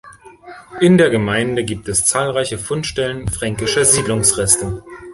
In 0.79 0.97
der 0.97 1.11
Gemeinde 1.11 1.63
gibt 1.63 1.87
es 1.87 2.05
zahlreiche 2.07 2.57
Fundstellen 2.57 3.27
fränkischer 3.27 3.85
Siedlungsreste. 3.85 4.81